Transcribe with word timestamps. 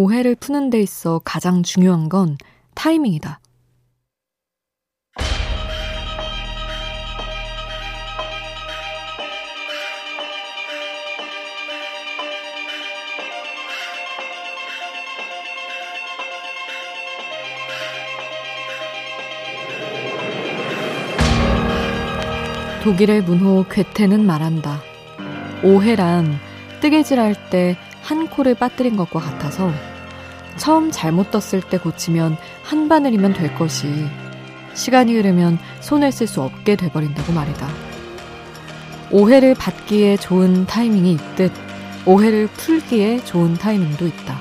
오해를 0.00 0.36
푸는 0.36 0.70
데 0.70 0.80
있어 0.80 1.20
가장 1.24 1.64
중요한 1.64 2.08
건 2.08 2.38
타이밍이다. 2.74 3.40
독일의 22.84 23.22
문호 23.22 23.66
괴테는 23.68 24.24
말한다. 24.24 24.80
오해란 25.64 26.38
뜨개질할 26.80 27.50
때 27.50 27.76
한 28.08 28.26
코를 28.26 28.54
빠뜨린 28.54 28.96
것과 28.96 29.20
같아서 29.20 29.70
처음 30.58 30.90
잘못 30.90 31.30
떴을 31.30 31.62
때 31.62 31.78
고치면 31.78 32.36
한 32.62 32.88
바늘이면 32.88 33.32
될 33.32 33.54
것이 33.54 34.06
시간이 34.74 35.14
흐르면 35.14 35.58
손을 35.80 36.12
쓸 36.12 36.26
수 36.26 36.42
없게 36.42 36.76
돼버린다고 36.76 37.32
말이다. 37.32 37.68
오해를 39.10 39.54
받기에 39.54 40.18
좋은 40.18 40.66
타이밍이 40.66 41.12
있듯 41.12 41.52
오해를 42.04 42.46
풀기에 42.48 43.24
좋은 43.24 43.54
타이밍도 43.54 44.06
있다. 44.06 44.38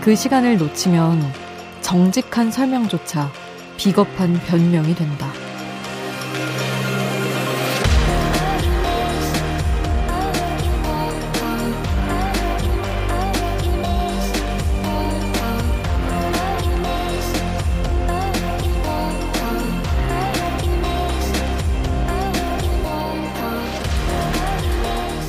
그 0.00 0.14
시간을 0.14 0.58
놓치면 0.58 1.20
정직한 1.80 2.50
설명조차 2.50 3.30
비겁한 3.76 4.34
변명이 4.46 4.94
된다. 4.94 5.43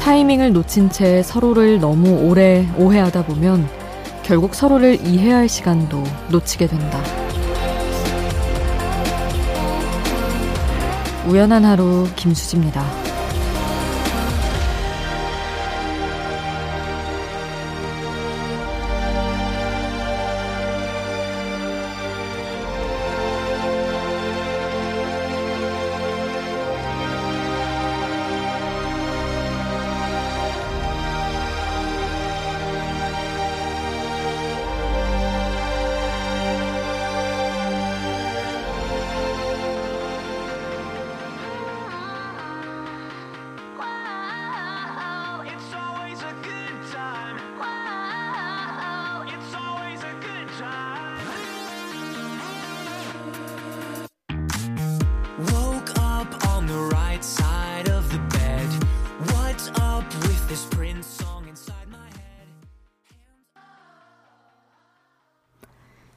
타이밍을 0.06 0.54
놓친 0.54 0.92
채 0.92 1.24
서로를 1.24 1.80
너무 1.80 2.30
오래 2.30 2.68
오해하다 2.78 3.26
보면 3.26 3.68
결국 4.22 4.54
서로를 4.54 5.04
이해할 5.04 5.50
시간도 5.50 6.04
놓치게 6.30 6.68
된다. 6.68 7.02
우연한 11.28 11.66
하루 11.66 12.08
김수지입니다. 12.16 13.05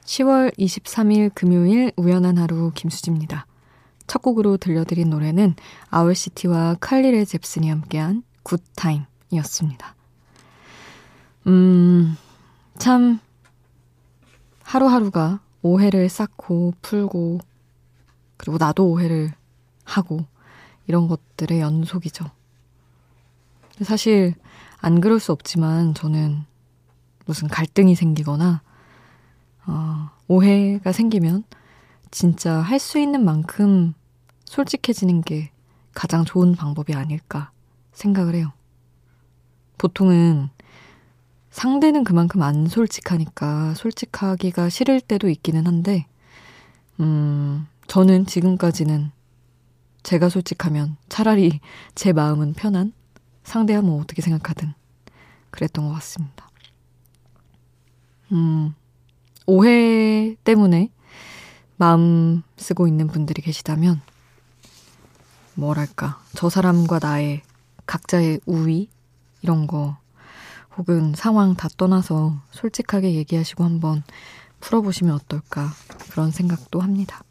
10월 0.08 0.56
23일 0.56 1.30
금요일 1.34 1.92
우연한 1.96 2.38
하루 2.38 2.72
김수지입니다. 2.74 3.46
첫 4.06 4.22
곡으로 4.22 4.56
들려드린 4.56 5.10
노래는 5.10 5.54
아울시티와 5.90 6.76
칼리레 6.80 7.26
잽슨이 7.26 7.68
함께한 7.68 8.22
굿타임이었습니다. 8.42 9.94
음, 11.48 12.16
참, 12.78 13.20
하루하루가 14.62 15.40
오해를 15.60 16.08
쌓고 16.08 16.72
풀고, 16.80 17.40
그리고 18.38 18.56
나도 18.56 18.88
오해를 18.88 19.34
하고, 19.84 20.24
이런 20.86 21.06
것들의 21.06 21.60
연속이죠. 21.60 22.30
사실, 23.82 24.34
안 24.78 25.02
그럴 25.02 25.20
수 25.20 25.32
없지만, 25.32 25.92
저는 25.92 26.46
무슨 27.26 27.46
갈등이 27.46 27.94
생기거나, 27.94 28.62
어, 29.68 30.10
오해가 30.28 30.92
생기면 30.92 31.44
진짜 32.10 32.54
할 32.60 32.78
수 32.78 32.98
있는 32.98 33.24
만큼 33.24 33.92
솔직해지는 34.46 35.20
게 35.22 35.50
가장 35.94 36.24
좋은 36.24 36.54
방법이 36.54 36.94
아닐까 36.94 37.50
생각을 37.92 38.34
해요. 38.34 38.52
보통은 39.76 40.48
상대는 41.50 42.04
그만큼 42.04 42.42
안 42.42 42.66
솔직하니까 42.66 43.74
솔직하기가 43.74 44.68
싫을 44.68 45.00
때도 45.00 45.28
있기는 45.28 45.66
한데, 45.66 46.06
음, 47.00 47.66
저는 47.88 48.26
지금까지는 48.26 49.10
제가 50.02 50.28
솔직하면 50.28 50.96
차라리 51.08 51.60
제 51.94 52.12
마음은 52.12 52.54
편한 52.54 52.92
상대야 53.42 53.82
뭐 53.82 54.00
어떻게 54.00 54.22
생각하든 54.22 54.72
그랬던 55.50 55.86
것 55.88 55.94
같습니다. 55.94 56.48
음, 58.32 58.74
오해 59.50 60.36
때문에 60.44 60.90
마음 61.78 62.42
쓰고 62.58 62.86
있는 62.86 63.06
분들이 63.06 63.40
계시다면, 63.40 64.02
뭐랄까, 65.54 66.20
저 66.34 66.50
사람과 66.50 66.98
나의 67.00 67.40
각자의 67.86 68.40
우위? 68.44 68.90
이런 69.40 69.66
거, 69.66 69.96
혹은 70.76 71.14
상황 71.16 71.54
다 71.54 71.66
떠나서 71.78 72.36
솔직하게 72.50 73.14
얘기하시고 73.14 73.64
한번 73.64 74.02
풀어보시면 74.60 75.14
어떨까, 75.14 75.70
그런 76.10 76.30
생각도 76.30 76.80
합니다. 76.80 77.24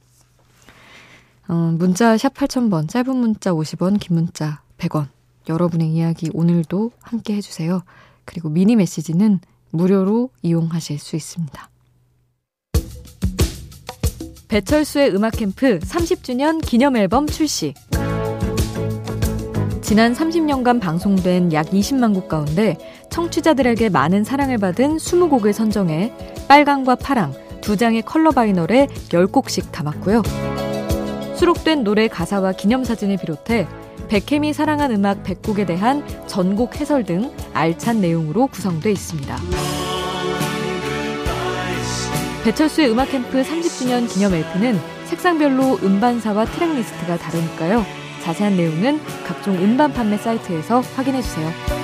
어, 1.48 1.54
문자 1.78 2.18
샵 2.18 2.34
8000번, 2.34 2.90
짧은 2.90 3.16
문자 3.16 3.52
50원, 3.52 4.00
긴 4.00 4.16
문자 4.16 4.64
100원. 4.80 5.10
여러분의 5.48 5.92
이야기 5.92 6.32
오늘도 6.34 6.94
함께 7.00 7.36
해주세요. 7.36 7.84
그리고 8.26 8.50
미니 8.50 8.76
메시지는 8.76 9.40
무료로 9.70 10.32
이용하실 10.42 10.98
수 10.98 11.16
있습니다. 11.16 11.70
배철수의 14.48 15.14
음악 15.14 15.34
캠프 15.34 15.80
30주년 15.80 16.62
기념 16.64 16.96
앨범 16.96 17.28
출시. 17.28 17.74
지난 19.82 20.14
30년간 20.14 20.82
방송된 20.82 21.54
약 21.54 21.68
20만 21.68 22.14
곡 22.14 22.28
가운데 22.28 22.78
청취자들에게 23.10 23.90
많은 23.90 24.24
사랑을 24.24 24.58
받은 24.58 24.98
20곡을 24.98 25.54
선정해 25.54 26.12
빨강과 26.48 26.96
파랑 26.96 27.34
두 27.62 27.78
장의 27.78 28.02
컬러 28.04 28.32
바이널에 28.32 28.88
10곡씩 29.10 29.72
담았고요. 29.72 30.24
수록된 31.36 31.84
노래 31.84 32.08
가사와 32.08 32.54
기념사진을 32.54 33.18
비롯해 33.18 33.68
백혜미 34.08 34.54
사랑한 34.54 34.92
음악 34.92 35.24
100곡에 35.24 35.68
대한 35.68 36.06
전곡 36.28 36.80
해설 36.80 37.04
등 37.04 37.32
알찬 37.54 38.02
내용으로 38.02 38.48
구성되어 38.48 38.92
있습니다. 38.92 39.87
배철수의 42.48 42.92
음악 42.92 43.12
캠프 43.12 43.42
30주년 43.42 44.08
기념 44.08 44.34
LP는 44.34 44.80
색상별로 45.04 45.80
음반사와 45.84 46.46
트랙리스트가 46.46 47.18
다르니까요. 47.18 47.86
자세한 48.24 48.56
내용은 48.56 49.02
각종 49.26 49.56
음반 49.56 49.92
판매 49.92 50.18
사이트에서 50.18 50.80
확인해 50.96 51.22
주세요. 51.22 51.77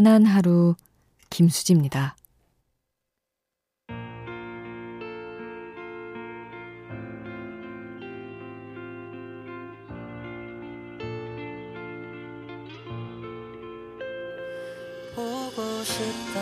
잔잔한 0.00 0.24
하루 0.24 0.76
김수지입니다. 1.28 2.16
보고 15.14 15.84
싶다 15.84 16.40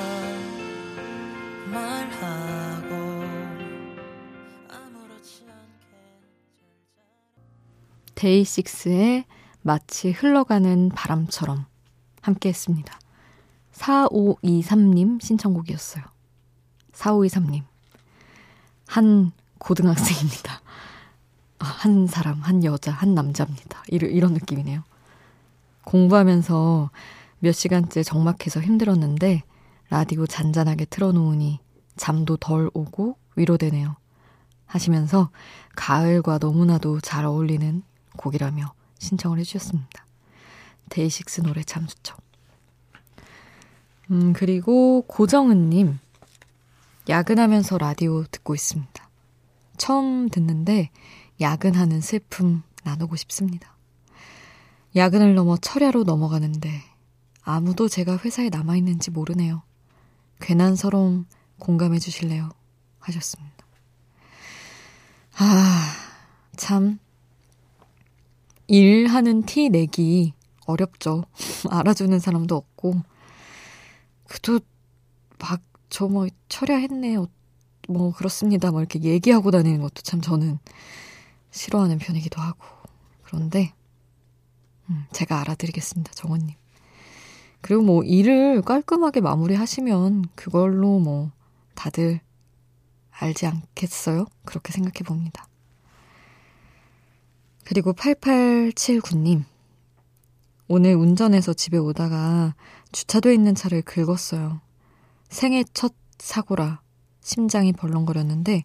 말하고 1.72 2.94
아무렇지 4.68 5.42
않게 5.48 5.96
데이식스의 8.14 9.24
마치 9.62 10.12
흘러가는 10.12 10.90
바람처럼 10.90 11.66
함께 12.22 12.50
했습니다. 12.50 13.00
4523님 13.78 15.22
신청곡이었어요. 15.22 16.04
4523님. 16.92 17.62
한 18.86 19.32
고등학생입니다. 19.58 20.60
아, 21.60 21.64
한 21.64 22.06
사람, 22.06 22.40
한 22.40 22.64
여자, 22.64 22.92
한 22.92 23.14
남자입니다. 23.14 23.82
이런, 23.88 24.10
이런 24.10 24.32
느낌이네요. 24.32 24.82
공부하면서 25.84 26.90
몇 27.40 27.52
시간째 27.52 28.02
적막해서 28.02 28.60
힘들었는데 28.60 29.42
라디오 29.90 30.26
잔잔하게 30.26 30.84
틀어놓으니 30.86 31.60
잠도 31.96 32.36
덜 32.36 32.70
오고 32.74 33.16
위로되네요. 33.36 33.96
하시면서 34.66 35.30
가을과 35.76 36.38
너무나도 36.38 37.00
잘 37.00 37.24
어울리는 37.24 37.82
곡이라며 38.16 38.72
신청을 38.98 39.38
해주셨습니다. 39.38 40.06
데이식스 40.90 41.42
노래 41.42 41.62
참 41.62 41.86
좋죠. 41.86 42.16
음, 44.10 44.32
그리고 44.32 45.02
고정은님, 45.02 45.98
야근하면서 47.08 47.78
라디오 47.78 48.24
듣고 48.24 48.54
있습니다. 48.54 49.08
처음 49.76 50.28
듣는데 50.28 50.90
야근하는 51.40 52.00
슬픔 52.00 52.62
나누고 52.84 53.16
싶습니다. 53.16 53.76
야근을 54.96 55.34
넘어 55.34 55.56
철야로 55.56 56.04
넘어가는데 56.04 56.82
아무도 57.42 57.88
제가 57.88 58.18
회사에 58.18 58.48
남아있는지 58.48 59.10
모르네요. 59.10 59.62
괜한 60.40 60.74
서러움 60.74 61.26
공감해 61.58 61.98
주실래요? 61.98 62.50
하셨습니다. 62.98 63.56
아, 65.36 65.94
참. 66.56 66.98
일하는 68.66 69.44
티 69.44 69.68
내기 69.70 70.34
어렵죠. 70.66 71.24
알아주는 71.70 72.18
사람도 72.18 72.56
없고. 72.56 73.02
그도 74.28 74.60
막, 75.40 75.60
저 75.90 76.06
뭐, 76.06 76.28
철야했네. 76.48 77.14
요 77.14 77.26
뭐, 77.88 78.12
그렇습니다. 78.12 78.70
뭐, 78.70 78.80
이렇게 78.80 79.00
얘기하고 79.00 79.50
다니는 79.50 79.80
것도 79.80 80.02
참 80.02 80.20
저는 80.20 80.58
싫어하는 81.50 81.98
편이기도 81.98 82.40
하고. 82.40 82.64
그런데, 83.24 83.72
음, 84.90 85.04
제가 85.12 85.40
알아드리겠습니다. 85.40 86.12
정원님. 86.12 86.54
그리고 87.60 87.82
뭐 87.82 88.02
일을 88.04 88.62
깔끔하게 88.62 89.20
마무리하시면 89.20 90.26
그걸로 90.34 90.98
뭐 90.98 91.32
다들 91.74 92.20
알지 93.10 93.46
않겠어요? 93.46 94.26
그렇게 94.44 94.72
생각해 94.72 95.00
봅니다. 95.04 95.48
그리고 97.64 97.92
8879님. 97.92 99.44
오늘 100.68 100.94
운전해서 100.94 101.54
집에 101.54 101.78
오다가 101.78 102.54
주차돼 102.92 103.32
있는 103.32 103.54
차를 103.54 103.82
긁었어요. 103.82 104.60
생애 105.30 105.64
첫 105.72 105.94
사고라 106.18 106.82
심장이 107.22 107.72
벌렁거렸는데 107.72 108.64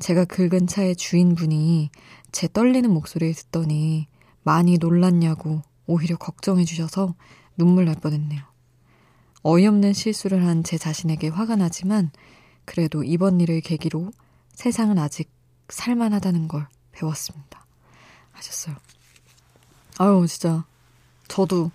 제가 0.00 0.24
긁은 0.24 0.66
차의 0.66 0.96
주인분이 0.96 1.90
제 2.32 2.48
떨리는 2.52 2.90
목소리를 2.92 3.34
듣더니 3.34 4.08
많이 4.42 4.78
놀랐냐고 4.78 5.62
오히려 5.86 6.16
걱정해 6.16 6.64
주셔서 6.64 7.14
눈물 7.56 7.84
날 7.84 7.94
뻔했네요. 7.96 8.42
어이없는 9.42 9.92
실수를 9.92 10.44
한 10.44 10.62
제 10.62 10.76
자신에게 10.76 11.28
화가 11.28 11.56
나지만 11.56 12.10
그래도 12.64 13.02
이번 13.04 13.40
일을 13.40 13.60
계기로 13.60 14.10
세상은 14.52 14.98
아직 14.98 15.30
살만하다는 15.68 16.48
걸 16.48 16.66
배웠습니다. 16.92 17.64
하셨어요. 18.32 18.76
아유, 19.98 20.26
진짜. 20.28 20.64
저도 21.28 21.70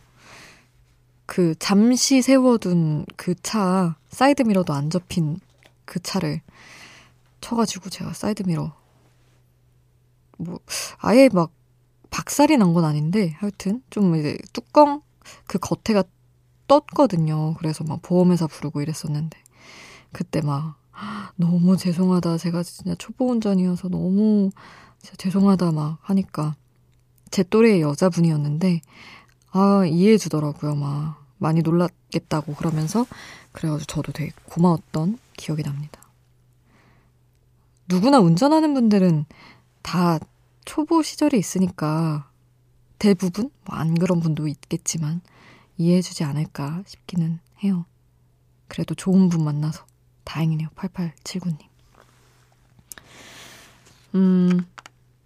그 1.26 1.56
잠시 1.60 2.22
세워둔 2.22 3.06
그 3.16 3.36
차, 3.42 3.96
사이드미러도 4.10 4.74
안 4.74 4.90
접힌 4.90 5.40
그 5.86 6.00
차를 6.02 6.42
쳐가지고 7.42 7.90
제가 7.90 8.14
사이드미러, 8.14 8.74
뭐, 10.38 10.60
아예 11.00 11.30
막 11.32 11.52
박살이 12.10 12.58
난 12.58 12.74
건 12.74 12.86
아닌데, 12.86 13.36
하여튼 13.40 13.82
좀 13.90 14.16
이제 14.16 14.38
뚜껑 14.54 15.02
그 15.48 15.58
겉에가 15.60 16.04
떴거든요. 16.68 17.56
그래서 17.56 17.84
막 17.84 18.02
보험회사 18.02 18.48
부르고 18.48 18.82
이랬었는데 18.82 19.38
그때 20.12 20.42
막 20.42 20.76
너무 21.36 21.78
죄송하다. 21.78 22.38
제가 22.38 22.64
진짜 22.64 22.96
초보 22.96 23.30
운전이어서 23.32 23.90
너무 23.90 24.52
죄송하다 25.18 25.72
막 25.72 25.98
하니까 26.02 26.56
제 27.32 27.44
또래의 27.44 27.82
여자분이었는데 27.82 28.82
아 29.54 29.86
이해해 29.86 30.18
주더라고요. 30.18 30.76
막 30.76 31.24
많이 31.38 31.62
놀랐겠다고 31.62 32.56
그러면서 32.56 33.06
그래가지고 33.52 33.86
저도 33.86 34.12
되게 34.12 34.32
고마웠던 34.46 35.20
기억이 35.38 35.62
납니다. 35.64 36.02
누구나 37.88 38.20
운전하는 38.20 38.74
분들은 38.74 39.26
다 39.84 40.20
초보 40.66 41.04
시절이 41.04 41.38
있으니까 41.38 42.30
대부분 42.98 43.52
뭐 43.66 43.78
안 43.78 43.96
그런 43.96 44.20
분도 44.22 44.48
있겠지만 44.48 45.22
이해해주지 45.78 46.24
않을까 46.24 46.84
싶기는 46.88 47.40
해요. 47.64 47.86
그래도 48.68 48.96
좋은 48.96 49.30
분 49.30 49.44
만나서 49.44 49.86
다행이네요. 50.24 50.70
8879님. 50.76 51.60
음, 54.16 54.66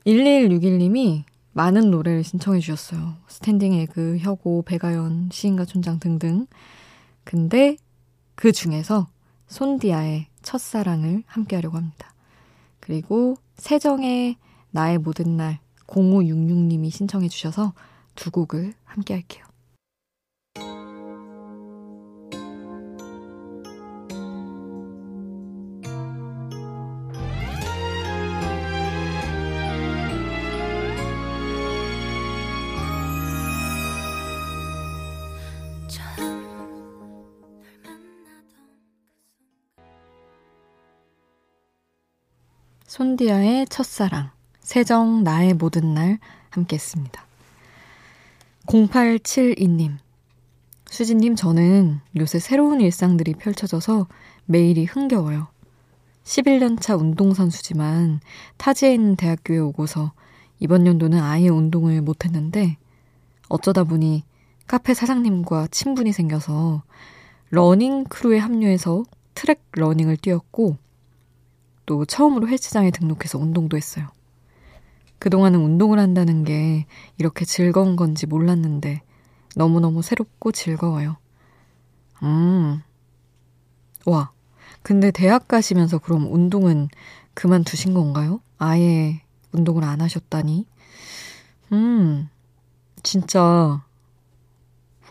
1161님이 0.05 1.23
많은 1.57 1.89
노래를 1.89 2.23
신청해 2.23 2.59
주셨어요. 2.59 3.15
스탠딩 3.27 3.73
에그, 3.73 4.19
혁오, 4.19 4.61
백아연, 4.61 5.29
시인과 5.31 5.65
촌장 5.65 5.99
등등. 5.99 6.45
근데 7.23 7.77
그 8.35 8.51
중에서 8.51 9.07
손디아의 9.47 10.27
첫사랑을 10.43 11.23
함께 11.25 11.55
하려고 11.55 11.77
합니다. 11.77 12.13
그리고 12.79 13.37
세정의 13.55 14.35
나의 14.69 14.99
모든 14.99 15.35
날 15.35 15.57
0566님이 15.87 16.91
신청해 16.91 17.27
주셔서 17.27 17.73
두 18.13 18.29
곡을 18.29 18.75
함께 18.83 19.15
할게요. 19.15 19.43
손디아의 42.97 43.67
첫사랑 43.67 44.31
세정 44.59 45.23
나의 45.23 45.53
모든 45.53 45.93
날 45.93 46.17
함께 46.49 46.77
했습니다. 46.77 47.23
0872님. 48.65 49.97
수지님, 50.89 51.35
저는 51.35 51.99
요새 52.17 52.39
새로운 52.39 52.81
일상들이 52.81 53.33
펼쳐져서 53.33 54.07
매일이 54.45 54.85
흥겨워요. 54.85 55.47
11년차 56.23 56.99
운동선수지만 56.99 58.19
타지에 58.57 58.95
있는 58.95 59.15
대학교에 59.15 59.59
오고서 59.59 60.13
이번 60.59 60.87
연도는 60.87 61.21
아예 61.21 61.49
운동을 61.49 62.01
못했는데 62.01 62.77
어쩌다 63.47 63.83
보니 63.83 64.23
카페 64.65 64.95
사장님과 64.95 65.67
친분이 65.69 66.13
생겨서 66.13 66.81
러닝 67.51 68.05
crew에 68.05 68.39
합류해서 68.39 69.03
트랙 69.35 69.61
러닝을 69.73 70.17
뛰었고 70.17 70.77
또 71.87 72.05
처음으로 72.05 72.47
헬스장에 72.47 72.91
등록해서 72.91 73.39
운동도 73.39 73.77
했어요. 73.77 74.07
그동안은 75.17 75.59
운동을 75.59 75.97
한다는 75.97 76.43
게 76.43 76.85
이렇게 77.17 77.43
즐거운 77.45 77.95
건지 77.95 78.27
몰랐는데 78.27 79.01
너무너무 79.55 80.03
새롭고 80.03 80.51
즐거워요. 80.51 81.17
음. 82.21 82.81
와. 84.05 84.31
근데 84.83 85.09
대학 85.09 85.47
가시면서 85.47 85.97
그럼 85.97 86.31
운동은 86.31 86.89
그만두신 87.33 87.95
건가요? 87.95 88.41
아예 88.59 89.23
운동을 89.53 89.83
안 89.83 90.01
하셨다니? 90.01 90.67
음. 91.71 92.29
진짜 93.01 93.83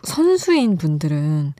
선수인 0.03 0.77
분들은 0.77 1.53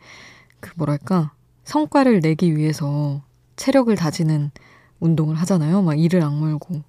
그 0.59 0.71
뭐랄까, 0.77 1.33
성과를 1.63 2.19
내기 2.19 2.55
위해서 2.55 3.21
체력을 3.55 3.93
다지는 3.95 4.51
운동을 4.99 5.35
하잖아요. 5.35 5.81
막 5.81 5.95
이를 5.99 6.21
악물고. 6.23 6.81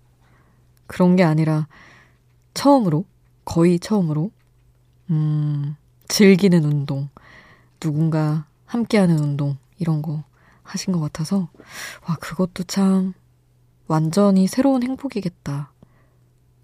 그런 0.86 1.16
게 1.16 1.22
아니라 1.22 1.68
처음으로, 2.54 3.04
거의 3.44 3.78
처음으로, 3.78 4.30
음, 5.10 5.76
즐기는 6.08 6.64
운동, 6.64 7.08
누군가 7.80 8.46
함께하는 8.66 9.18
운동, 9.18 9.56
이런 9.78 10.02
거 10.02 10.24
하신 10.62 10.92
것 10.92 11.00
같아서, 11.00 11.48
와, 12.08 12.16
그것도 12.16 12.64
참 12.64 13.12
완전히 13.86 14.46
새로운 14.46 14.82
행복이겠다. 14.82 15.72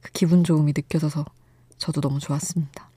그 0.00 0.12
기분 0.12 0.44
좋음이 0.44 0.72
느껴져서 0.76 1.24
저도 1.78 2.00
너무 2.00 2.18
좋았습니다. 2.20 2.90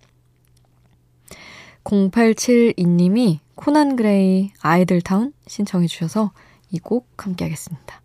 0872님이 1.84 3.40
코난 3.56 3.96
그레이 3.96 4.52
아이들 4.62 5.02
타운 5.02 5.34
신청해 5.48 5.88
주셔서 5.88 6.32
이 6.72 6.80
곡 6.80 7.08
함께 7.18 7.46
하겠습니다. 7.46 8.02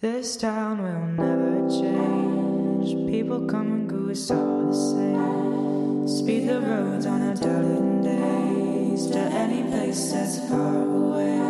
This 0.00 0.36
town 0.36 0.82
will 0.82 1.06
never 1.06 1.68
change. 1.70 2.94
People 3.10 3.46
come 3.46 3.72
and 3.72 3.88
go, 3.88 4.10
it's 4.10 4.30
all 4.30 4.66
the 4.66 4.74
same. 4.74 6.06
Speed 6.06 6.48
the 6.48 6.60
roads 6.60 7.06
on 7.06 7.22
a 7.22 7.34
darling 7.34 8.02
days 8.02 9.06
to 9.06 9.18
any 9.18 9.62
place 9.70 10.12
that's 10.12 10.38
far 10.48 10.82
away. 10.82 11.40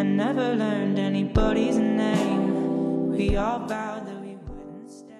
I 0.00 0.02
never 0.02 0.56
learned 0.56 0.98
anybody's 0.98 1.76
name. 1.76 3.10
We 3.10 3.36
all 3.36 3.60
vowed 3.66 4.06
that 4.06 4.20
we 4.22 4.36
wouldn't 4.46 4.90
stay. 4.90 5.14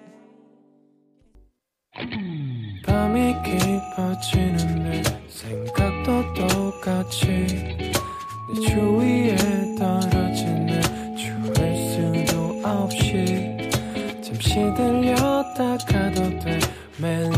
밤이 2.85 3.35
깊어지는데 3.43 5.03
생각도 5.27 6.33
똑같이 6.33 7.47
내 8.53 8.59
주위에 8.59 9.62
매일 17.04 17.30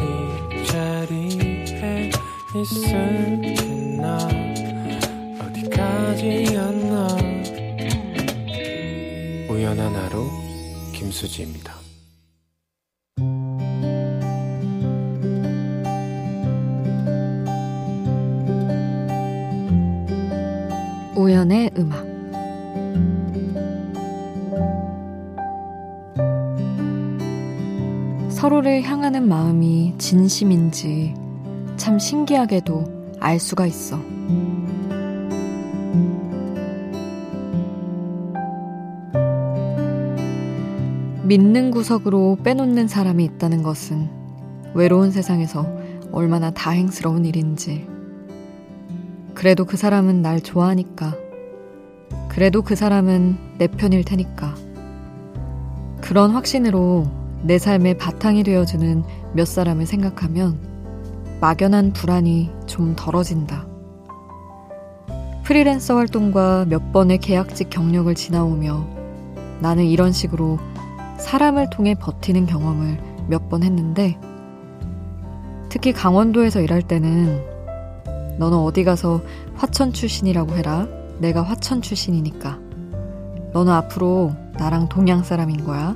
이 0.53 0.65
자리에 0.65 2.11
있을게나? 2.55 4.17
어디까지였나? 5.41 7.09
우연한 9.51 9.93
하루 9.97 10.31
김수지입니다. 10.93 11.75
우연의 21.17 21.73
음악 21.77 22.06
서로를 28.47 28.83
향하는 28.83 29.27
마음이 29.27 29.95
진심인지 29.99 31.15
참 31.77 31.99
신기하게도 31.99 33.17
알 33.19 33.41
수가 33.41 33.67
있어. 33.67 33.99
믿는 41.25 41.73
구석으로 41.73 42.39
빼놓는 42.45 42.87
사람이 42.87 43.25
있다는 43.25 43.65
것은 43.65 44.09
외로운 44.75 45.11
세상에서 45.11 45.67
얼마나 46.13 46.53
다행스러운 46.53 47.25
일인지. 47.25 47.85
그래도 49.35 49.65
그 49.65 49.77
사람은 49.77 50.23
날 50.23 50.41
좋아하니까. 50.41 51.17
그래도 52.29 52.63
그 52.63 52.77
사람은 52.77 53.59
내 53.59 53.67
편일 53.67 54.05
테니까. 54.05 54.55
그런 56.01 56.31
확신으로 56.31 57.26
내 57.43 57.59
삶의 57.59 57.99
바탕이 57.99 58.43
되어주는 58.43 59.05
몇 59.35 59.47
사람을 59.47 59.87
생각하면 59.87 60.59
막연한 61.41 61.93
불안이 61.93 62.51
좀 62.67 62.95
덜어진다. 62.97 63.67
프리랜서 65.45 65.97
활동과 65.97 66.67
몇 66.69 66.93
번의 66.93 67.19
계약직 67.19 67.71
경력을 67.71 68.13
지나오며 68.15 68.87
나는 69.61 69.85
이런 69.85 70.13
식으로 70.13 70.59
사람을 71.19 71.71
통해 71.71 71.95
버티는 71.95 72.47
경험을 72.47 72.99
몇 73.29 73.49
번 73.49 73.63
했는데 73.63 74.19
특히 75.69 75.93
강원도에서 75.93 76.61
일할 76.61 76.83
때는 76.83 77.41
너는 78.39 78.59
어디 78.59 78.85
가서 78.85 79.23
화천 79.55 79.93
출신이라고 79.93 80.57
해라. 80.57 80.87
내가 81.19 81.43
화천 81.43 81.81
출신이니까. 81.81 82.59
너는 83.53 83.73
앞으로 83.73 84.35
나랑 84.59 84.89
동양 84.89 85.23
사람인 85.23 85.65
거야. 85.65 85.95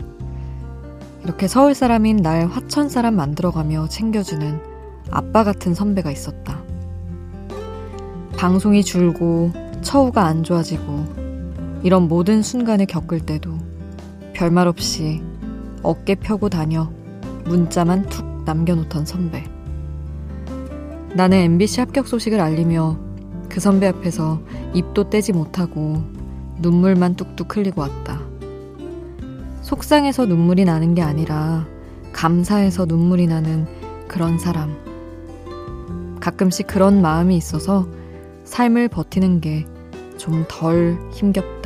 이렇게 1.25 1.47
서울 1.49 1.75
사람인 1.75 2.19
날 2.19 2.47
화천 2.47 2.89
사람 2.89 3.17
만들어가며 3.17 3.89
챙겨주는 3.89 4.61
아빠 5.11 5.45
같은 5.45 5.75
선배가 5.75 6.11
있었다. 6.11 6.63
방송이 8.37 8.83
줄고 8.85 9.53
처우가 9.83 10.25
안 10.25 10.43
좋아지고 10.45 11.05
이런 11.83 12.09
모든 12.09 12.43
순간을 12.43 12.87
겪을 12.87 13.21
때도 13.21 13.59
별말 14.33 14.67
없이 14.67 15.23
어깨 15.83 16.15
펴고 16.15 16.49
다녀 16.49 16.91
문자만 17.45 18.09
툭 18.09 18.45
남겨놓던 18.45 19.05
선배. 19.05 19.45
나는 21.15 21.39
MBC 21.39 21.81
합격 21.81 22.07
소식을 22.07 22.41
알리며 22.41 22.99
그 23.49 23.61
선배 23.61 23.89
앞에서 23.89 24.41
입도 24.75 25.11
떼지 25.11 25.33
못하고 25.33 26.03
눈물만 26.59 27.17
뚝뚝 27.17 27.57
흘리고 27.57 27.81
왔다. 27.81 28.20
속상해서 29.71 30.27
눈물이 30.27 30.65
나는 30.65 30.97
게 30.97 31.03
아니라 31.03 31.65
감사해서 32.13 32.87
눈물이 32.87 33.29
나는 33.29 33.69
그런 34.09 34.37
사람. 34.37 34.77
가끔씩 36.19 36.67
그런 36.67 37.01
마음이 37.01 37.37
있어서 37.37 37.87
삶을 38.45 38.89
버티는 38.89 39.41
게 39.41 39.65
좀 40.21 40.45
덜 40.49 40.99
힘겹다. 41.13 41.60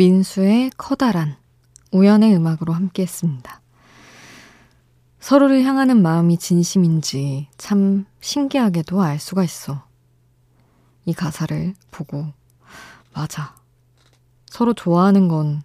민수의 0.00 0.70
커다란 0.78 1.36
우연의 1.92 2.34
음악으로 2.34 2.72
함께 2.72 3.02
했습니다. 3.02 3.60
서로를 5.18 5.62
향하는 5.62 6.00
마음이 6.00 6.38
진심인지 6.38 7.48
참 7.58 8.06
신기하게도 8.20 9.02
알 9.02 9.18
수가 9.18 9.44
있어. 9.44 9.84
이 11.04 11.12
가사를 11.12 11.74
보고, 11.90 12.32
맞아. 13.12 13.54
서로 14.46 14.72
좋아하는 14.72 15.28
건 15.28 15.60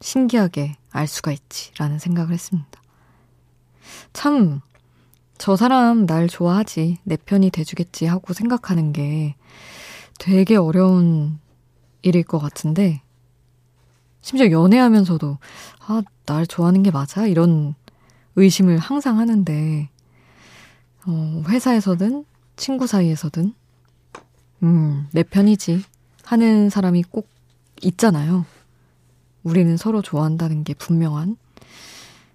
신기하게 0.00 0.76
알 0.90 1.06
수가 1.06 1.30
있지. 1.30 1.70
라는 1.78 2.00
생각을 2.00 2.34
했습니다. 2.34 2.82
참, 4.12 4.60
저 5.38 5.54
사람 5.54 6.06
날 6.06 6.26
좋아하지. 6.26 6.98
내 7.04 7.16
편이 7.16 7.50
돼주겠지. 7.50 8.06
하고 8.06 8.32
생각하는 8.32 8.92
게 8.92 9.36
되게 10.18 10.56
어려운 10.56 11.38
일일 12.02 12.24
것 12.24 12.40
같은데, 12.40 13.00
심지어 14.28 14.50
연애하면서도, 14.50 15.38
아, 15.86 16.02
날 16.26 16.46
좋아하는 16.46 16.82
게 16.82 16.90
맞아? 16.90 17.26
이런 17.26 17.74
의심을 18.36 18.76
항상 18.76 19.18
하는데, 19.18 19.88
어, 21.06 21.42
회사에서든, 21.48 22.26
친구 22.54 22.86
사이에서든, 22.86 23.54
음, 24.64 25.08
내 25.12 25.22
편이지. 25.22 25.82
하는 26.24 26.68
사람이 26.68 27.04
꼭 27.04 27.26
있잖아요. 27.80 28.44
우리는 29.44 29.78
서로 29.78 30.02
좋아한다는 30.02 30.62
게 30.62 30.74
분명한. 30.74 31.38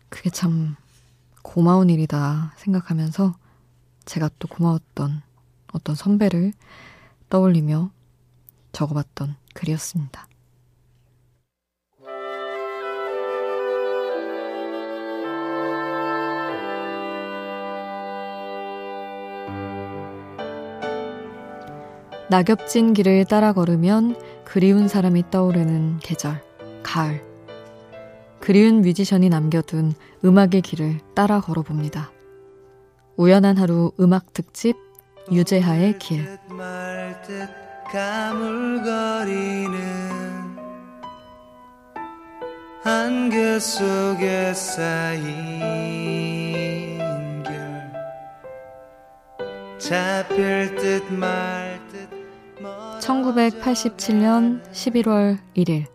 그게 0.09 0.31
참 0.31 0.75
고마운 1.43 1.91
일이다 1.91 2.53
생각하면서 2.57 3.35
제가 4.05 4.31
또 4.39 4.47
고마웠던 4.47 5.21
어떤 5.73 5.93
선배를 5.93 6.53
떠올리며 7.29 7.91
적어봤던 8.71 9.35
글이었습니다. 9.53 10.32
낙엽진 22.33 22.95
길을 22.95 23.25
따라 23.25 23.53
걸으면 23.53 24.15
그리운 24.43 24.87
사람이 24.87 25.25
떠오르는 25.29 25.99
계절, 25.99 26.41
가을. 26.81 27.21
그리운 28.39 28.81
뮤지션이 28.81 29.29
남겨둔 29.29 29.93
음악의 30.25 30.61
길을 30.63 30.97
따라 31.13 31.41
걸어봅니다. 31.41 32.11
우연한 33.17 33.59
하루 33.59 33.91
음악 33.99 34.33
특집 34.33 34.75
유재하의 35.31 35.99
길. 35.99 36.27
한결 42.83 43.59
속에 43.59 44.53
쌓인 44.55 45.23
결 47.43 47.93
잡힐 49.77 50.75
듯말 50.75 51.62
1987년 53.03 54.63
11월 54.72 55.38
1일 55.57 55.86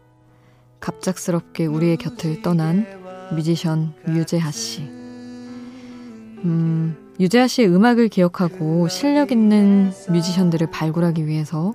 갑작스럽게 0.79 1.65
우리의 1.65 1.97
곁을 1.97 2.43
떠난 2.43 2.87
뮤지션 3.33 3.95
유재하 4.09 4.51
씨. 4.51 4.83
음, 6.45 6.97
유재하 7.19 7.47
씨의 7.47 7.69
음악을 7.75 8.09
기억하고 8.09 8.89
실력 8.89 9.33
있는 9.33 9.91
뮤지션들을 10.11 10.71
발굴하기 10.71 11.27
위해서 11.27 11.73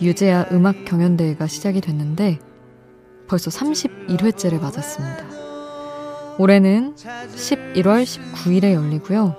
유재하 0.00 0.46
음악 0.52 0.84
경연대회가 0.84 1.46
시작이 1.46 1.80
됐는데 1.80 2.38
벌써 3.28 3.50
31회째를 3.50 4.60
맞았습니다. 4.60 6.36
올해는 6.38 6.94
11월 6.96 8.04
19일에 8.04 8.74
열리고요. 8.74 9.34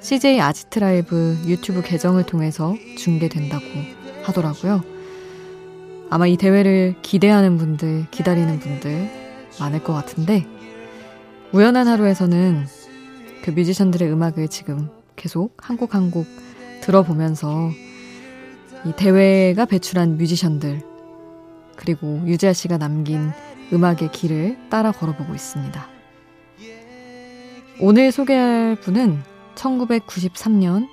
CJ 0.00 0.40
아지트 0.40 0.78
라이브 0.78 1.36
유튜브 1.46 1.82
계정을 1.82 2.24
통해서 2.24 2.74
중계된다고 2.96 4.05
하더라고요. 4.26 4.82
아마 6.10 6.26
이 6.26 6.36
대회를 6.36 6.96
기대하는 7.02 7.58
분들, 7.58 8.06
기다리는 8.10 8.58
분들 8.60 9.10
많을 9.60 9.82
것 9.82 9.92
같은데, 9.92 10.46
우연한 11.52 11.88
하루에서는 11.88 12.66
그 13.42 13.50
뮤지션들의 13.50 14.10
음악을 14.12 14.48
지금 14.48 14.88
계속 15.16 15.56
한 15.58 15.76
곡 15.76 15.94
한 15.94 16.10
곡 16.10 16.26
들어보면서 16.82 17.70
이 18.84 18.92
대회가 18.96 19.64
배출한 19.64 20.16
뮤지션들, 20.16 20.82
그리고 21.76 22.20
유재하 22.26 22.52
씨가 22.52 22.78
남긴 22.78 23.30
음악의 23.72 24.12
길을 24.12 24.56
따라 24.70 24.92
걸어보고 24.92 25.34
있습니다. 25.34 25.88
오늘 27.80 28.12
소개할 28.12 28.76
분은 28.76 29.22
1993년 29.56 30.86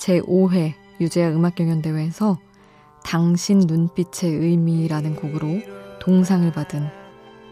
제5회 0.00 0.74
유재하 1.00 1.30
음악경연대회에서 1.30 2.38
당신 3.08 3.60
눈빛의 3.60 4.30
의미라는 4.30 5.16
곡으로 5.16 5.62
동상을 5.98 6.52
받은 6.52 6.86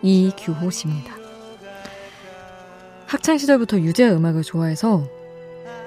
이규호 0.02 0.68
씨입니다. 0.68 1.14
학창시절부터 3.06 3.80
유재하 3.80 4.12
음악을 4.12 4.42
좋아해서 4.42 5.08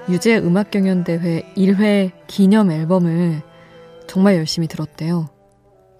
유재하 0.08 0.40
음악경연대회 0.40 1.52
1회 1.56 2.10
기념 2.26 2.72
앨범을 2.72 3.42
정말 4.08 4.34
열심히 4.34 4.66
들었대요. 4.66 5.28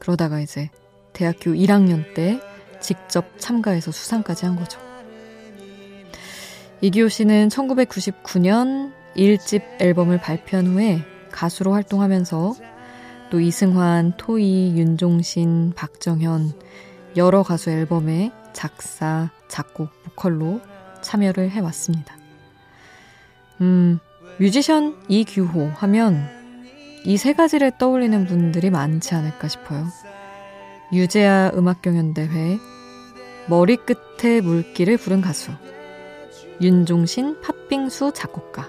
그러다가 0.00 0.40
이제 0.40 0.68
대학교 1.12 1.52
1학년 1.52 2.12
때 2.12 2.40
직접 2.80 3.38
참가해서 3.38 3.92
수상까지 3.92 4.46
한 4.46 4.56
거죠. 4.56 4.80
이기호 6.80 7.08
씨는 7.08 7.46
1999년 7.50 8.92
1집 9.14 9.80
앨범을 9.80 10.18
발표한 10.18 10.66
후에 10.66 11.04
가수로 11.30 11.72
활동하면서 11.72 12.69
또 13.30 13.40
이승환, 13.40 14.14
토이, 14.16 14.76
윤종신, 14.76 15.72
박정현 15.76 16.52
여러 17.16 17.42
가수 17.42 17.70
앨범에 17.70 18.32
작사, 18.52 19.30
작곡, 19.48 19.88
보컬로 20.04 20.60
참여를 21.02 21.50
해왔습니다. 21.50 22.16
음, 23.60 23.98
뮤지션 24.38 24.96
이규호 25.08 25.70
하면 25.76 26.28
이 27.04 27.16
세 27.16 27.32
가지를 27.32 27.72
떠올리는 27.78 28.26
분들이 28.26 28.68
많지 28.70 29.14
않을까 29.14 29.48
싶어요. 29.48 29.86
유재하 30.92 31.50
음악경연대회, 31.54 32.58
머리끝에 33.48 34.40
물기를 34.42 34.96
부른 34.96 35.20
가수, 35.20 35.52
윤종신 36.60 37.40
팥빙수 37.40 38.12
작곡가. 38.14 38.68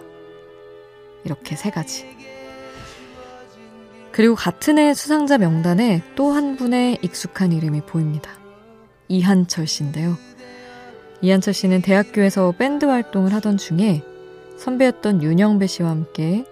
이렇게 1.26 1.56
세 1.56 1.70
가지. 1.72 2.21
그리고 4.12 4.36
같은 4.36 4.78
해 4.78 4.94
수상자 4.94 5.38
명단에 5.38 6.04
또 6.16 6.32
한 6.32 6.56
분의 6.58 7.00
익숙한 7.02 7.52
이름이 7.52 7.82
보입니다. 7.82 8.32
이한철 9.08 9.68
씨인데요. 9.68 10.18
이한철 11.22 11.54
씨는 11.54 11.82
대학교에서 11.82 12.54
밴드 12.58 12.86
활동을 12.86 13.34
하던 13.34 13.58
중에 13.58 14.04
선배였던 14.58 15.24
윤영배 15.24 15.68
씨와 15.68 15.90
함께 15.90 16.46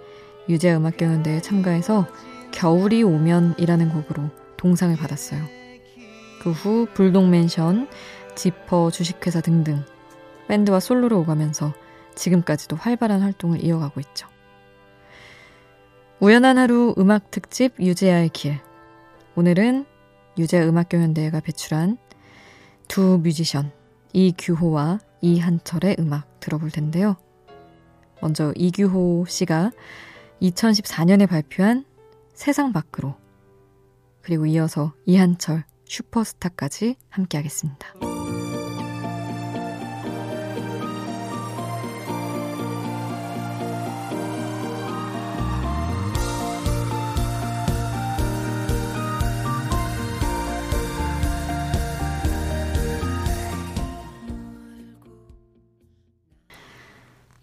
유재 0.47 0.73
음악경연대회에 0.73 1.41
참가해서 1.41 2.07
겨울이 2.51 3.03
오면이라는 3.03 3.89
곡으로 3.89 4.29
동상을 4.57 4.95
받았어요. 4.97 5.41
그 6.41 6.51
후 6.51 6.87
불독맨션, 6.93 7.87
지퍼 8.35 8.91
주식회사 8.91 9.41
등등 9.41 9.83
밴드와 10.47 10.79
솔로로 10.79 11.19
오가면서 11.19 11.73
지금까지도 12.15 12.75
활발한 12.75 13.21
활동을 13.21 13.63
이어가고 13.63 13.99
있죠. 14.01 14.27
우연한 16.21 16.57
하루 16.57 16.93
음악 16.97 17.31
특집 17.31 17.79
유재하의 17.79 18.27
길. 18.29 18.59
오늘은 19.35 19.85
유재 20.37 20.61
음악경연대회가 20.61 21.39
배출한 21.39 21.97
두 22.89 23.19
뮤지션 23.23 23.71
이규호와 24.11 24.99
이한철의 25.21 25.95
음악 25.99 26.41
들어볼 26.41 26.71
텐데요. 26.71 27.15
먼저 28.21 28.51
이규호 28.57 29.25
씨가 29.29 29.71
2014년에 30.41 31.25
발표한 31.25 31.85
세상 32.33 32.73
밖으로 32.73 33.15
그리고 34.21 34.45
이어서 34.45 34.93
이한철 35.05 35.63
슈퍼스타까지 35.85 36.97
함께하겠습니다. 37.09 38.18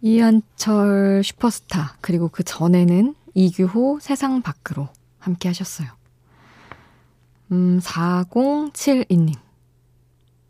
이한철 0.07 1.23
슈퍼스타, 1.25 1.97
그리고 2.01 2.29
그 2.29 2.45
전에는 2.45 3.17
이규호 3.35 3.99
세상 4.01 4.41
밖으로 4.41 4.89
함께 5.19 5.49
하셨어요. 5.49 5.89
음, 7.51 7.81
4072님. 7.81 9.35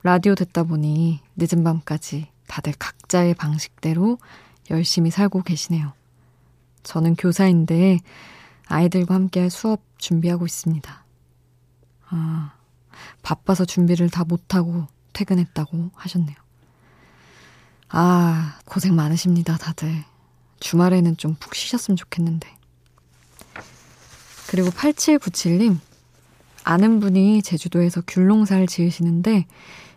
라디오 0.03 0.35
듣다 0.35 0.64
보니 0.64 1.21
늦은 1.37 1.64
밤까지 1.64 2.29
다들 2.47 2.75
각자의 2.79 3.33
방식대로 3.33 4.19
열심히 4.71 5.11
살고 5.11 5.42
계시네요. 5.42 5.95
저는 6.83 7.14
교사인데 7.14 8.01
아이들과 8.66 9.14
함께 9.14 9.49
수업 9.49 9.81
준비하고 9.97 10.45
있습니다. 10.45 11.05
아, 12.11 12.53
바빠서 13.23 13.64
준비를 13.64 14.11
다 14.11 14.23
못하고 14.25 14.87
퇴근했다고 15.14 15.92
하셨네요. 15.95 16.46
아, 17.88 18.59
고생 18.64 18.94
많으십니다, 18.94 19.57
다들. 19.57 20.05
주말에는 20.61 21.16
좀 21.16 21.37
푹 21.38 21.55
쉬셨으면 21.55 21.96
좋겠는데. 21.96 22.49
그리고 24.49 24.70
8797님, 24.70 25.79
아는 26.64 27.01
분이 27.01 27.42
제주도에서 27.42 28.03
귤 28.07 28.27
농사를 28.27 28.66
지으시는데 28.66 29.46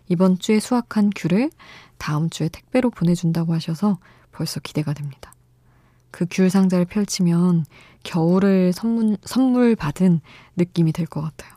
이번 0.08 0.38
주에 0.38 0.60
수확한 0.60 1.10
귤을 1.16 1.50
다음 1.98 2.30
주에 2.30 2.48
택배로 2.48 2.90
보내준다고 2.90 3.54
하셔서 3.54 3.98
벌써 4.32 4.60
기대가 4.60 4.92
됩니다. 4.92 5.32
그 6.10 6.26
귤 6.28 6.50
상자를 6.50 6.84
펼치면 6.86 7.64
겨울을 8.02 8.72
선물, 8.72 9.16
선물 9.24 9.76
받은 9.76 10.20
느낌이 10.56 10.92
될 10.92 11.06
것 11.06 11.22
같아요. 11.22 11.52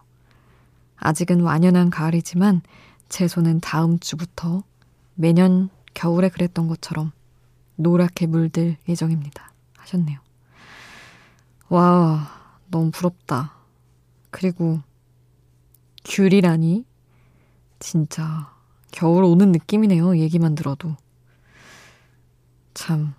아직은 0.98 1.41
완연한 1.41 1.89
가을이지만 1.89 2.62
제 3.10 3.28
손은 3.28 3.60
다음 3.62 4.00
주부터 4.00 4.63
매년 5.15 5.69
겨울에 5.94 6.30
그랬던 6.30 6.68
것처럼 6.68 7.12
노랗게 7.76 8.28
물들 8.28 8.78
예정입니다. 8.88 9.52
하셨네요. 9.78 10.20
와, 11.70 12.30
너무 12.68 12.92
부럽다. 12.92 13.54
그리고 14.30 14.82
귤이라니 16.06 16.86
진짜 17.80 18.52
겨울 18.92 19.24
오는 19.24 19.52
느낌이네요. 19.52 20.18
얘기만 20.18 20.56
들어도. 20.56 20.96
참 22.74 23.14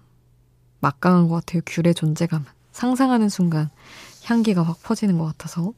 막강한 0.81 1.29
것 1.29 1.37
같아요. 1.37 1.63
귤의 1.67 1.95
존재감은. 1.95 2.47
상상하는 2.73 3.29
순간 3.29 3.71
향기가 4.25 4.63
확 4.63 4.83
퍼지는 4.83 5.19
것 5.19 5.25
같아서. 5.27 5.73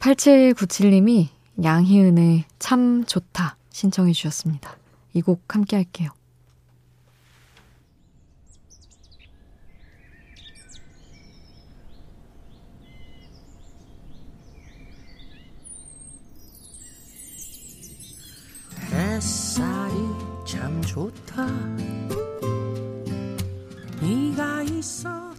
8797님이 0.00 1.28
양희은의 1.62 2.44
참 2.58 3.04
좋다 3.04 3.56
신청해 3.76 4.12
주셨습니다. 4.14 4.78
이 5.12 5.20
곡 5.20 5.54
함께 5.54 5.76
할게요. 5.76 6.08
햇살이 18.90 19.94
참 20.46 20.80
좋다. 20.82 21.46
네가 24.00 24.62
있어 24.62 25.34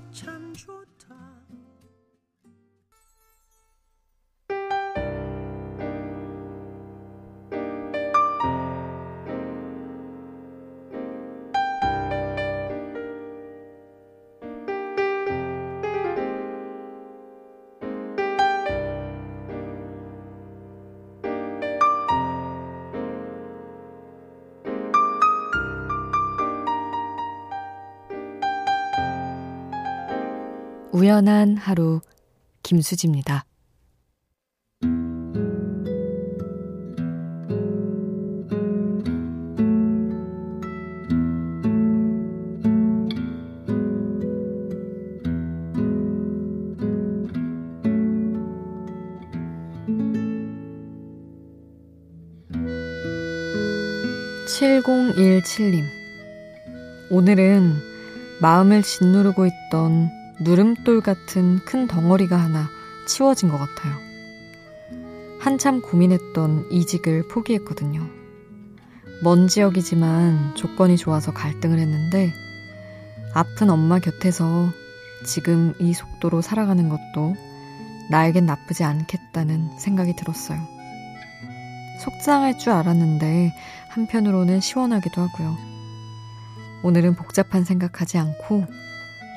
우연한 30.97 31.57
하루 31.57 32.01
김수지입니다. 32.63 33.45
(7017님) 54.47 55.83
오늘은 57.11 57.75
마음을 58.41 58.81
짓누르고 58.81 59.45
있던 59.45 60.16
누름돌 60.39 61.01
같은 61.01 61.59
큰 61.65 61.87
덩어리가 61.87 62.37
하나 62.37 62.69
치워진 63.07 63.49
것 63.49 63.57
같아요. 63.57 63.95
한참 65.39 65.81
고민했던 65.81 66.71
이직을 66.71 67.27
포기했거든요. 67.27 68.07
먼 69.23 69.47
지역이지만 69.47 70.55
조건이 70.55 70.97
좋아서 70.97 71.33
갈등을 71.33 71.79
했는데 71.79 72.33
아픈 73.33 73.69
엄마 73.69 73.99
곁에서 73.99 74.71
지금 75.25 75.73
이 75.79 75.93
속도로 75.93 76.41
살아가는 76.41 76.89
것도 76.89 77.35
나에겐 78.11 78.45
나쁘지 78.45 78.83
않겠다는 78.83 79.77
생각이 79.79 80.15
들었어요. 80.15 80.59
속상할 82.03 82.59
줄 82.59 82.73
알았는데 82.73 83.53
한편으로는 83.89 84.59
시원하기도 84.59 85.21
하고요. 85.21 85.57
오늘은 86.83 87.15
복잡한 87.15 87.63
생각하지 87.63 88.17
않고 88.19 88.65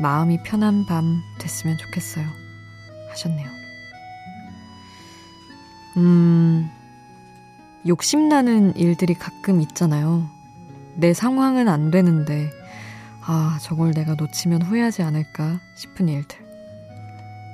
마음이 0.00 0.42
편한 0.42 0.86
밤 0.86 1.22
됐으면 1.38 1.76
좋겠어요. 1.78 2.26
하셨네요. 3.10 3.48
음, 5.98 6.70
욕심나는 7.86 8.76
일들이 8.76 9.14
가끔 9.14 9.60
있잖아요. 9.60 10.26
내 10.96 11.12
상황은 11.12 11.68
안 11.68 11.90
되는데, 11.90 12.50
아, 13.22 13.58
저걸 13.62 13.92
내가 13.92 14.14
놓치면 14.14 14.62
후회하지 14.62 15.02
않을까 15.02 15.60
싶은 15.76 16.08
일들. 16.08 16.38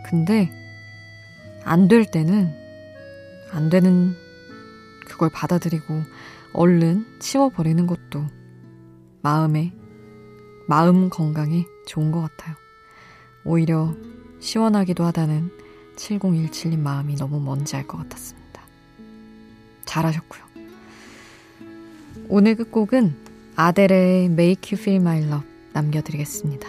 근데, 0.04 0.48
안 1.64 1.88
될 1.88 2.04
때는, 2.04 2.54
안 3.52 3.70
되는 3.70 4.14
그걸 5.06 5.30
받아들이고, 5.30 6.02
얼른 6.52 7.04
치워버리는 7.20 7.86
것도 7.86 8.24
마음에, 9.22 9.72
마음 10.68 11.10
건강에 11.10 11.64
좋은 11.86 12.12
것 12.12 12.20
같아요. 12.20 12.54
오히려 13.44 13.94
시원하기도 14.40 15.04
하다는 15.04 15.50
7017님 15.96 16.78
마음이 16.78 17.16
너무 17.16 17.40
먼지 17.40 17.74
알 17.76 17.86
것 17.86 17.96
같았습니다. 17.98 18.62
잘하셨고요. 19.86 20.42
오늘 22.28 22.56
끝곡은 22.56 23.16
아델의 23.54 24.26
Make 24.26 24.76
You 24.76 24.82
Feel 24.82 25.00
My 25.00 25.22
Love 25.22 25.48
남겨드리겠습니다. 25.72 26.68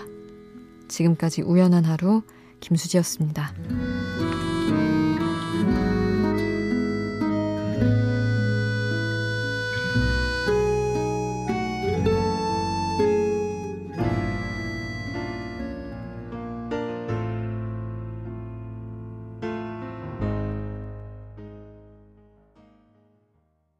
지금까지 0.87 1.41
우연한 1.41 1.83
하루 1.83 2.21
김수지였습니다. 2.61 3.53